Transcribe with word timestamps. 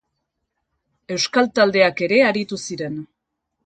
Euskal 1.17 1.53
taldeak 1.61 2.05
ere 2.09 2.21
aritu 2.33 2.63
ziren. 2.67 3.03